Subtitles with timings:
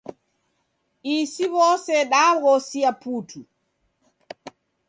[1.15, 3.41] Isi w'ose daghosia putu.